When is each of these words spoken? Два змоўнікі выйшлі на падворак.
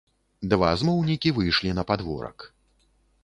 Два 0.53 0.69
змоўнікі 0.81 1.33
выйшлі 1.37 1.75
на 1.79 1.83
падворак. 1.91 2.37